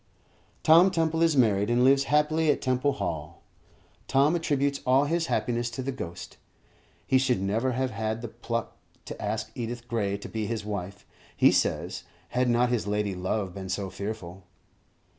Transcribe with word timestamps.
Tom 0.63 0.89
Temple 0.89 1.21
is 1.21 1.37
married, 1.37 1.69
and 1.69 1.83
lives 1.83 2.05
happily 2.05 2.49
at 2.49 2.59
Temple 2.59 2.93
Hall. 2.93 3.43
Tom 4.07 4.35
attributes 4.35 4.81
all 4.83 5.03
his 5.05 5.27
happiness 5.27 5.69
to 5.69 5.83
the 5.83 5.91
ghost. 5.91 6.37
He 7.05 7.19
should 7.19 7.39
never 7.39 7.73
have 7.73 7.91
had 7.91 8.23
the 8.23 8.27
pluck 8.27 8.77
to 9.05 9.21
ask 9.21 9.51
Edith 9.53 9.87
Gray 9.87 10.17
to 10.17 10.27
be 10.27 10.47
his 10.47 10.65
wife, 10.65 11.05
he 11.37 11.51
says, 11.51 12.01
had 12.29 12.49
not 12.49 12.69
his 12.69 12.87
lady 12.87 13.13
love 13.13 13.53
been 13.53 13.69
so 13.69 13.91
fearful. 13.91 14.47